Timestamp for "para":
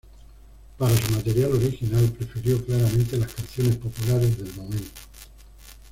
0.79-0.97